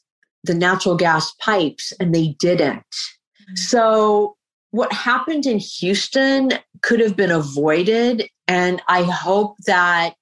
[0.43, 2.79] the natural gas pipes, and they didn't.
[2.79, 3.55] Mm-hmm.
[3.55, 4.35] So,
[4.71, 8.27] what happened in Houston could have been avoided.
[8.47, 10.15] And I hope that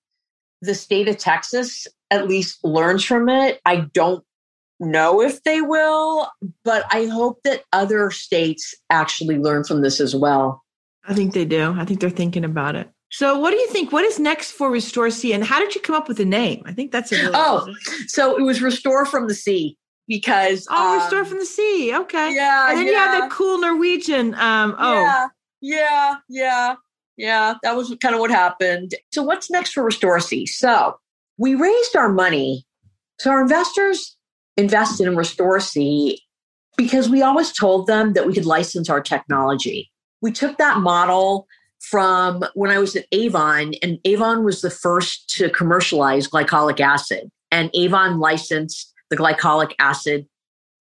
[0.62, 3.62] the state of Texas at least learns from it.
[3.66, 4.24] I don't
[4.80, 6.30] know if they will,
[6.64, 10.64] but I hope that other states actually learn from this as well.
[11.08, 11.76] I think they do.
[11.78, 12.90] I think they're thinking about it.
[13.12, 13.92] So, what do you think?
[13.92, 16.62] What is next for Restorsea, and how did you come up with the name?
[16.66, 17.68] I think that's a really oh,
[18.08, 19.76] so it was Restore from the Sea
[20.08, 21.96] because oh, um, Restore from the Sea.
[21.96, 22.92] Okay, yeah, and then yeah.
[22.92, 24.36] you have that cool Norwegian.
[24.36, 25.28] Um, oh, yeah,
[25.62, 26.76] yeah, yeah,
[27.18, 27.54] yeah.
[27.64, 28.94] That was kind of what happened.
[29.12, 30.48] So, what's next for Restorsea?
[30.48, 31.00] So,
[31.38, 32.64] we raised our money.
[33.20, 34.16] So, our investors
[34.56, 36.16] invested in Restorsea
[36.78, 39.90] because we always told them that we could license our technology.
[40.22, 41.48] We took that model
[41.80, 47.30] from when I was at Avon, and Avon was the first to commercialize glycolic acid.
[47.52, 50.28] And Avon licensed the glycolic acid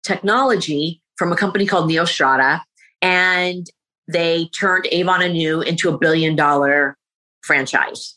[0.03, 2.61] technology from a company called Neostrata.
[3.01, 3.67] And
[4.07, 6.97] they turned Avon Anew into a billion dollar
[7.41, 8.15] franchise.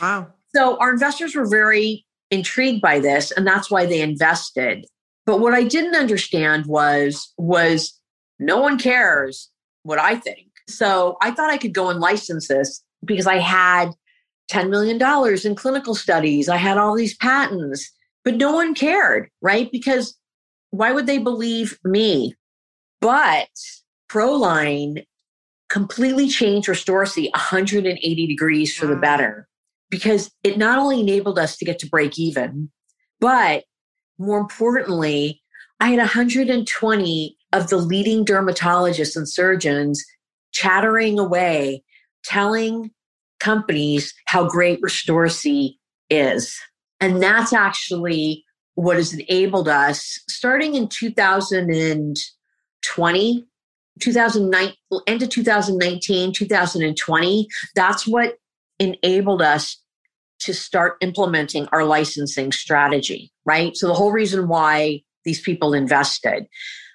[0.00, 0.28] Wow.
[0.54, 4.86] So our investors were very intrigued by this, and that's why they invested.
[5.26, 7.98] But what I didn't understand was was
[8.38, 9.50] no one cares
[9.82, 10.45] what I think.
[10.68, 13.90] So I thought I could go and license this because I had
[14.50, 15.00] $10 million
[15.44, 16.48] in clinical studies.
[16.48, 17.90] I had all these patents,
[18.24, 19.70] but no one cared, right?
[19.70, 20.16] Because
[20.70, 22.34] why would they believe me?
[23.00, 23.48] But
[24.08, 25.04] Proline
[25.68, 28.94] completely changed Restorsea 180 degrees for wow.
[28.94, 29.48] the better
[29.90, 32.70] because it not only enabled us to get to break even,
[33.20, 33.64] but
[34.18, 35.42] more importantly,
[35.80, 40.04] I had 120 of the leading dermatologists and surgeons
[40.56, 41.82] chattering away,
[42.24, 42.90] telling
[43.40, 45.74] companies how great Restorsea
[46.08, 46.58] is.
[47.00, 48.42] And that's actually
[48.74, 53.44] what has enabled us starting in 2020,
[54.00, 54.72] 2009,
[55.06, 57.46] end of 2019, 2020.
[57.74, 58.38] That's what
[58.78, 59.78] enabled us
[60.38, 63.76] to start implementing our licensing strategy, right?
[63.76, 66.46] So the whole reason why these people invested.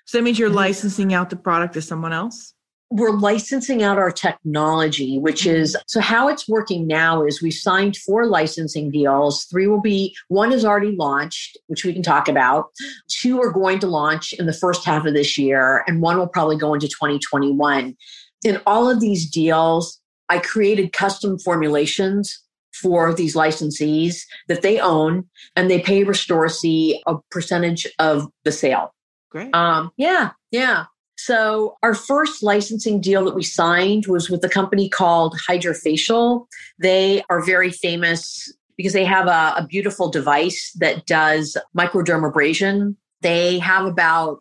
[0.05, 0.57] So that means you're mm-hmm.
[0.57, 2.50] licensing out the product to someone else?
[2.91, 5.61] We're licensing out our technology, which mm-hmm.
[5.61, 9.45] is so how it's working now is we signed four licensing deals.
[9.45, 12.65] Three will be, one is already launched, which we can talk about.
[13.09, 16.27] Two are going to launch in the first half of this year, and one will
[16.27, 17.95] probably go into 2021.
[18.43, 22.41] In all of these deals, I created custom formulations
[22.73, 28.93] for these licensees that they own, and they pay Restorsea a percentage of the sale.
[29.29, 29.53] Great.
[29.55, 30.85] Um, yeah, yeah.
[31.25, 36.47] So, our first licensing deal that we signed was with a company called Hydrafacial.
[36.79, 42.95] They are very famous because they have a, a beautiful device that does microdermabrasion.
[43.21, 44.39] They have about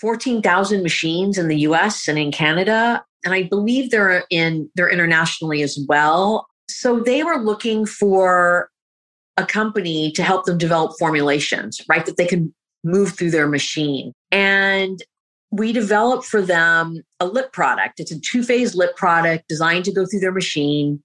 [0.00, 3.04] 14,000 machines in the US and in Canada.
[3.24, 6.46] And I believe they're in they're internationally as well.
[6.68, 8.70] So they were looking for
[9.36, 12.06] a company to help them develop formulations, right?
[12.06, 14.12] That they can move through their machine.
[14.30, 15.02] And
[15.52, 18.00] we developed for them a lip product.
[18.00, 21.02] It's a two phase lip product designed to go through their machine.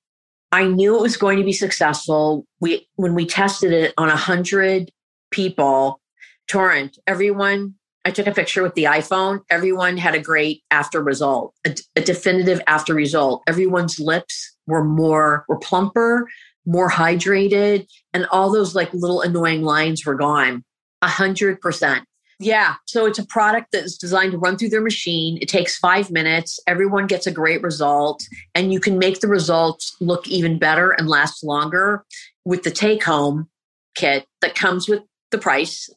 [0.54, 2.46] I knew it was going to be successful.
[2.62, 4.90] We, when we tested it on a hundred
[5.32, 6.00] people,
[6.48, 7.76] Torrent, everyone,
[8.06, 9.42] I took a picture with the iPhone.
[9.50, 13.44] Everyone had a great after result, a, a definitive after result.
[13.48, 16.30] Everyone's lips were more, were plumper,
[16.66, 20.64] more hydrated, and all those like little annoying lines were gone.
[21.02, 22.07] A hundred percent.
[22.40, 22.76] Yeah.
[22.86, 25.40] So it's a product that is designed to run through their machine.
[25.42, 26.60] It takes five minutes.
[26.68, 28.24] Everyone gets a great result,
[28.54, 32.06] and you can make the results look even better and last longer
[32.46, 33.50] with the take home
[33.96, 35.90] kit that comes with the price,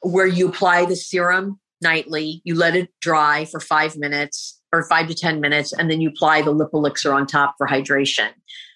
[0.00, 5.06] where you apply the serum nightly, you let it dry for five minutes or five
[5.06, 8.30] to 10 minutes, and then you apply the lip elixir on top for hydration.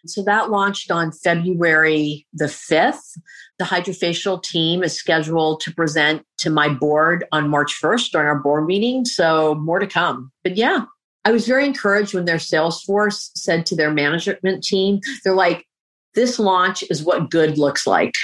[0.07, 3.19] So that launched on February the 5th.
[3.59, 8.39] The Hydrafacial team is scheduled to present to my board on March 1st during our
[8.39, 9.05] board meeting.
[9.05, 10.31] So more to come.
[10.45, 10.85] But yeah,
[11.25, 15.67] I was very encouraged when their sales force said to their management team, they're like,
[16.15, 18.15] this launch is what good looks like.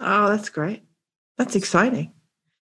[0.00, 0.82] Oh, that's great.
[1.38, 2.12] That's exciting.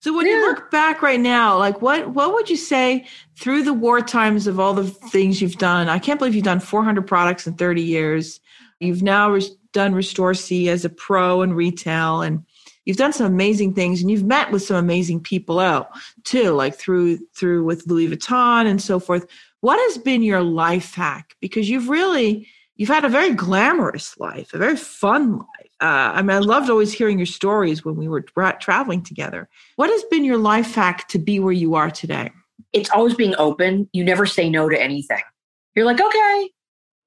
[0.02, 0.34] So when yeah.
[0.34, 3.06] you look back right now, like what what would you say
[3.38, 5.90] through the war times of all the things you've done?
[5.90, 8.40] I can't believe you've done 400 products in 30 years.
[8.80, 12.44] You've now res- done Restorsea as a pro in retail and
[12.86, 15.90] you've done some amazing things and you've met with some amazing people out
[16.24, 19.26] too, like through through with Louis Vuitton and so forth.
[19.62, 21.36] What has been your life hack?
[21.42, 26.22] Because you've really you've had a very glamorous life, a very fun life uh, I
[26.22, 29.48] mean, I loved always hearing your stories when we were tra- traveling together.
[29.78, 32.32] What has been your life hack to be where you are today?
[32.74, 33.88] It's always being open.
[33.94, 35.22] You never say no to anything.
[35.76, 36.50] You're like, okay,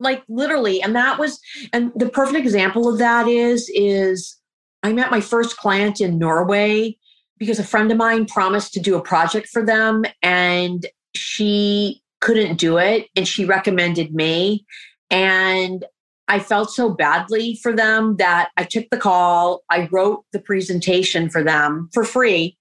[0.02, 0.82] like literally.
[0.82, 1.40] And that was,
[1.72, 4.36] and the perfect example of that is, is
[4.82, 6.96] I met my first client in Norway
[7.38, 12.56] because a friend of mine promised to do a project for them and she couldn't
[12.56, 13.08] do it.
[13.16, 14.64] And she recommended me.
[15.10, 15.84] And
[16.28, 19.62] I felt so badly for them that I took the call.
[19.70, 22.56] I wrote the presentation for them for free.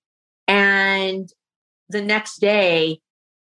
[0.47, 1.29] And
[1.89, 2.99] the next day,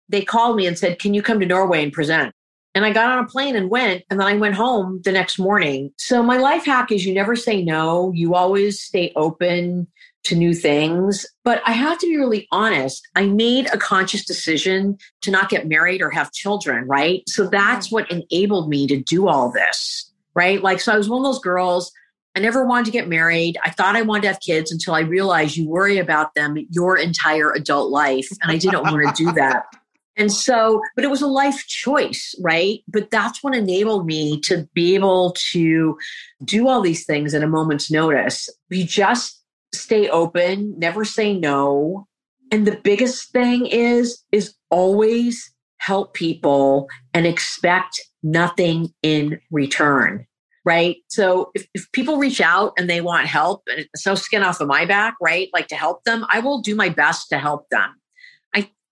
[0.08, 2.34] they called me and said, Can you come to Norway and present?
[2.74, 4.04] And I got on a plane and went.
[4.10, 5.92] And then I went home the next morning.
[5.96, 9.88] So, my life hack is you never say no, you always stay open
[10.22, 11.26] to new things.
[11.44, 13.02] But I have to be really honest.
[13.16, 17.22] I made a conscious decision to not get married or have children, right?
[17.26, 20.62] So that's what enabled me to do all this right?
[20.62, 21.92] Like, so I was one of those girls.
[22.36, 23.58] I never wanted to get married.
[23.64, 26.96] I thought I wanted to have kids until I realized you worry about them your
[26.96, 28.28] entire adult life.
[28.40, 29.64] And I didn't want to do that.
[30.20, 32.80] And so, but it was a life choice, right?
[32.86, 35.96] But that's what enabled me to be able to
[36.44, 38.50] do all these things at a moment's notice.
[38.68, 39.42] You just
[39.72, 42.06] stay open, never say no.
[42.52, 50.26] And the biggest thing is, is always help people and expect nothing in return
[50.66, 54.42] right so if, if people reach out and they want help and it's no skin
[54.42, 57.38] off of my back right like to help them i will do my best to
[57.38, 57.94] help them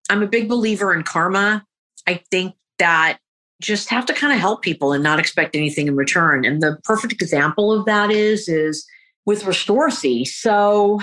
[0.09, 1.65] i'm a big believer in karma.
[2.07, 3.19] I think that
[3.61, 6.45] just have to kind of help people and not expect anything in return.
[6.45, 8.87] And the perfect example of that is is
[9.27, 10.27] with Restorsea.
[10.27, 11.01] So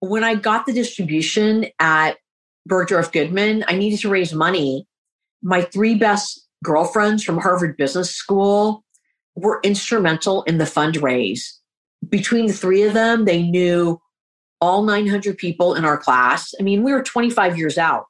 [0.00, 2.16] when i got the distribution at
[2.68, 4.86] bergdorf goodman i needed to raise money.
[5.42, 8.84] My three best girlfriends from Harvard Business School
[9.36, 11.42] were instrumental in the fundraise.
[12.08, 14.00] Between the three of them, they knew
[14.60, 16.54] all 900 people in our class.
[16.58, 18.06] I mean, we were 25 years out,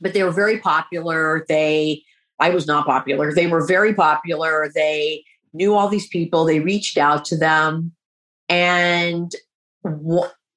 [0.00, 1.44] but they were very popular.
[1.48, 2.02] They,
[2.40, 3.32] I was not popular.
[3.32, 4.70] They were very popular.
[4.74, 6.44] They knew all these people.
[6.44, 7.92] They reached out to them.
[8.48, 9.32] And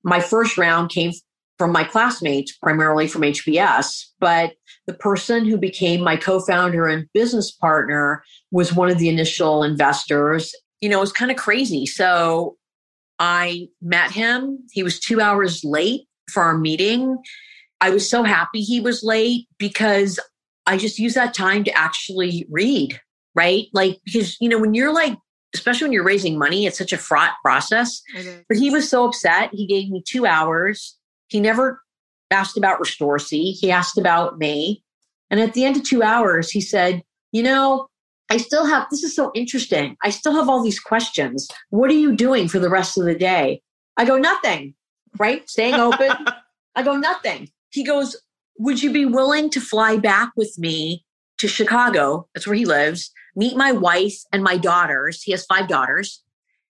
[0.03, 1.11] my first round came
[1.57, 4.05] from my classmates, primarily from HBS.
[4.19, 4.53] But
[4.85, 9.63] the person who became my co founder and business partner was one of the initial
[9.63, 10.53] investors.
[10.81, 11.85] You know, it was kind of crazy.
[11.85, 12.57] So
[13.19, 14.59] I met him.
[14.71, 17.17] He was two hours late for our meeting.
[17.81, 20.19] I was so happy he was late because
[20.65, 22.99] I just used that time to actually read,
[23.35, 23.67] right?
[23.73, 25.15] Like, because, you know, when you're like,
[25.53, 28.01] especially when you're raising money, it's such a fraught process.
[28.49, 29.49] But he was so upset.
[29.53, 30.97] He gave me two hours
[31.27, 31.81] he never
[32.31, 33.53] asked about Restorsea.
[33.53, 34.83] He asked about me.
[35.29, 37.87] And at the end of two hours, he said, You know,
[38.29, 39.97] I still have, this is so interesting.
[40.03, 41.47] I still have all these questions.
[41.69, 43.61] What are you doing for the rest of the day?
[43.97, 44.73] I go, Nothing,
[45.19, 45.47] right?
[45.49, 46.11] Staying open.
[46.75, 47.49] I go, Nothing.
[47.71, 48.15] He goes,
[48.59, 51.05] Would you be willing to fly back with me
[51.37, 52.27] to Chicago?
[52.33, 53.11] That's where he lives.
[53.35, 55.21] Meet my wife and my daughters.
[55.21, 56.23] He has five daughters.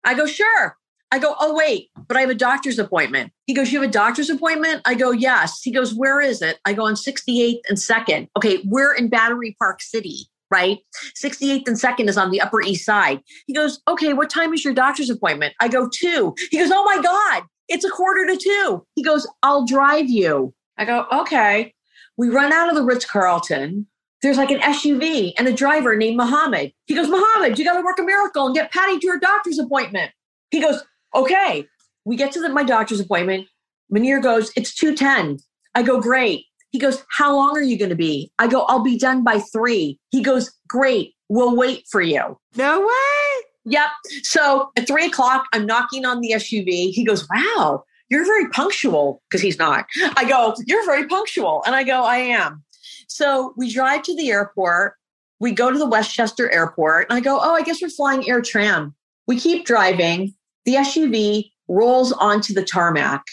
[0.03, 0.77] I go, Sure.
[1.11, 3.31] I go, oh, wait, but I have a doctor's appointment.
[3.45, 4.81] He goes, you have a doctor's appointment?
[4.85, 5.61] I go, yes.
[5.61, 6.59] He goes, where is it?
[6.65, 8.27] I go on 68th and 2nd.
[8.35, 10.79] Okay, we're in Battery Park City, right?
[11.23, 13.21] 68th and 2nd is on the Upper East Side.
[13.45, 15.53] He goes, okay, what time is your doctor's appointment?
[15.59, 16.33] I go, two.
[16.49, 18.85] He goes, oh my God, it's a quarter to two.
[18.95, 20.54] He goes, I'll drive you.
[20.77, 21.73] I go, okay.
[22.17, 23.87] We run out of the Ritz Carlton.
[24.21, 26.71] There's like an SUV and a driver named Muhammad.
[26.85, 29.59] He goes, Muhammad, you got to work a miracle and get Patty to her doctor's
[29.59, 30.11] appointment.
[30.51, 31.67] He goes, okay,
[32.05, 33.47] we get to the, my doctor's appointment.
[33.93, 35.37] Munir goes, it's 210.
[35.75, 36.45] I go, great.
[36.71, 38.31] He goes, how long are you going to be?
[38.39, 39.99] I go, I'll be done by three.
[40.09, 41.13] He goes, great.
[41.29, 42.37] We'll wait for you.
[42.55, 43.45] No way.
[43.65, 43.89] Yep.
[44.23, 46.91] So at three o'clock, I'm knocking on the SUV.
[46.91, 49.85] He goes, wow, you're very punctual because he's not.
[50.15, 51.63] I go, you're very punctual.
[51.65, 52.63] And I go, I am.
[53.07, 54.95] So we drive to the airport.
[55.39, 57.07] We go to the Westchester airport.
[57.09, 58.93] And I go, oh, I guess we're flying AirTran.
[59.27, 60.33] We keep driving.
[60.65, 63.23] The SUV rolls onto the tarmac.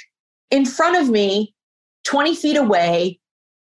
[0.51, 1.55] In front of me,
[2.05, 3.21] 20 feet away,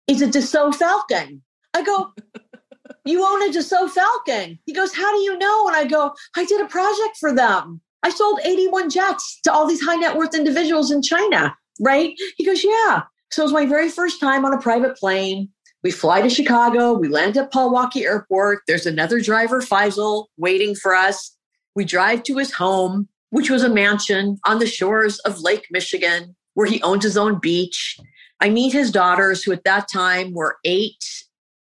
[0.07, 1.41] is a Dassault Falcon.
[1.73, 2.13] I go,
[3.05, 4.59] you own a Dassault Falcon.
[4.65, 5.67] He goes, how do you know?
[5.67, 7.81] And I go, I did a project for them.
[8.03, 12.13] I sold 81 jets to all these high net worth individuals in China, right?
[12.37, 13.03] He goes, yeah.
[13.31, 15.49] So it was my very first time on a private plane.
[15.83, 16.93] We fly to Chicago.
[16.93, 18.63] We land at Paul Airport.
[18.67, 21.35] There's another driver, Faisal, waiting for us.
[21.75, 26.35] We drive to his home, which was a mansion on the shores of Lake Michigan,
[26.55, 27.97] where he owns his own beach.
[28.39, 31.03] I meet his daughters, who at that time were eight,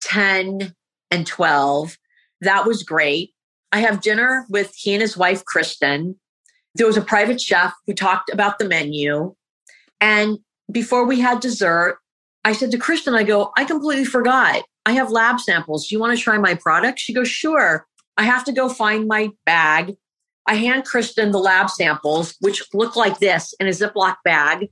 [0.03, 0.75] 10,
[1.11, 1.99] and 12.
[2.41, 3.33] That was great.
[3.73, 6.19] I have dinner with he and his wife, Kristen.
[6.75, 9.35] There was a private chef who talked about the menu.
[10.01, 10.39] And
[10.71, 11.99] before we had dessert,
[12.45, 14.63] I said to Kristen, I go, I completely forgot.
[14.87, 15.87] I have lab samples.
[15.87, 16.99] Do you want to try my product?
[16.99, 17.87] She goes, sure.
[18.17, 19.97] I have to go find my bag.
[20.47, 24.69] I hand Kristen the lab samples, which look like this in a Ziploc bag.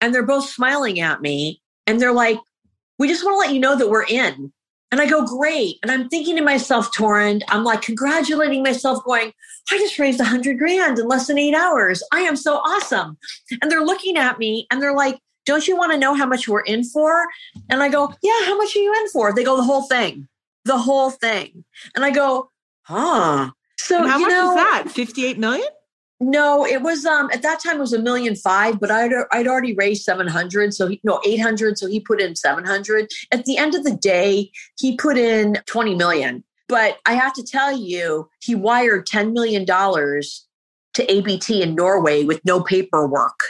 [0.00, 1.62] And they're both smiling at me.
[1.86, 2.38] And they're like,
[2.98, 4.52] we just want to let you know that we're in.
[4.92, 5.78] And I go, great.
[5.82, 9.32] And I'm thinking to myself, Torrin, I'm like congratulating myself, going,
[9.70, 12.02] I just raised a hundred grand in less than eight hours.
[12.12, 13.16] I am so awesome.
[13.62, 16.46] And they're looking at me and they're like, don't you want to know how much
[16.46, 17.26] we're in for?
[17.70, 19.34] And I go, yeah, how much are you in for?
[19.34, 20.28] They go, the whole thing,
[20.64, 21.64] the whole thing.
[21.96, 22.50] And I go,
[22.82, 23.50] huh.
[23.78, 24.84] So and how much know, is that?
[24.90, 25.68] 58 million?
[26.24, 29.48] No, it was um at that time it was a million five, but I'd I'd
[29.48, 33.10] already raised seven hundred, so he no eight hundred, so he put in seven hundred.
[33.32, 36.44] At the end of the day, he put in twenty million.
[36.68, 40.46] But I have to tell you, he wired ten million dollars
[40.94, 43.40] to ABT in Norway with no paperwork.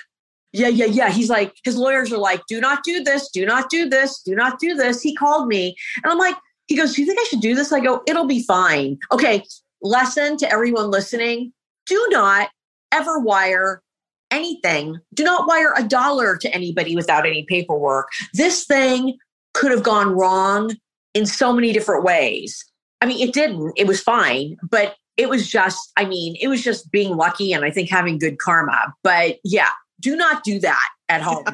[0.55, 1.11] Yeah, yeah, yeah.
[1.11, 4.35] He's like, his lawyers are like, do not do this, do not do this, do
[4.35, 5.03] not do this.
[5.03, 6.37] He called me and I'm like,
[6.69, 7.73] he goes, Do you think I should do this?
[7.73, 8.99] I go, It'll be fine.
[9.11, 9.45] Okay.
[9.83, 11.53] Lesson to everyone listening
[11.87, 12.49] do not
[12.93, 13.83] ever wire
[14.31, 14.99] anything.
[15.15, 18.09] Do not wire a dollar to anybody without any paperwork.
[18.35, 19.19] This thing
[19.55, 20.77] could have gone wrong
[21.15, 22.65] in so many different ways.
[23.01, 26.63] I mean, it didn't, it was fine, but it was just, I mean, it was
[26.63, 28.95] just being lucky and I think having good karma.
[29.03, 29.69] But yeah,
[30.01, 31.45] do not do that at home.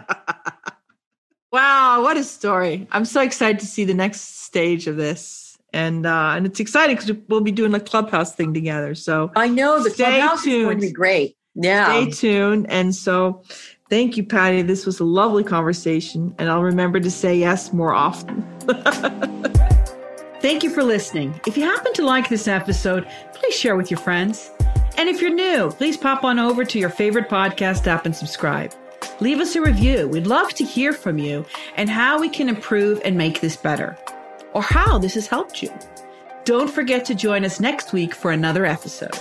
[1.51, 2.87] wow, what a story.
[2.93, 6.97] I'm so excited to see the next stage of this and uh, and it's exciting
[6.97, 8.95] because we'll be doing a clubhouse thing together.
[8.95, 10.57] So I know the clubhouse tuned.
[10.57, 11.37] is going to be great.
[11.55, 12.71] Yeah, stay tuned.
[12.71, 13.43] And so,
[13.91, 14.63] thank you, Patty.
[14.63, 18.47] This was a lovely conversation, and I'll remember to say yes more often.
[20.41, 21.39] thank you for listening.
[21.47, 24.51] If you happen to like this episode, please share with your friends.
[24.97, 28.75] And if you're new, please pop on over to your favorite podcast app and subscribe.
[29.21, 30.09] Leave us a review.
[30.09, 31.47] We'd love to hear from you
[31.77, 33.97] and how we can improve and make this better
[34.55, 35.73] or how this has helped you.
[36.45, 39.19] Don't forget to join us next week for another episode.